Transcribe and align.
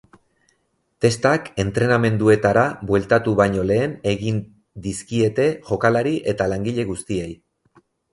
Testak 1.03 1.49
entrenamenduetara 1.63 2.63
bueltatu 2.91 3.33
baino 3.39 3.65
lehen 3.73 3.93
egin 4.13 4.39
dizkiete 4.87 5.45
jokalari 5.69 6.15
eta 6.33 6.49
langile 6.55 6.87
guztiei. 6.93 7.29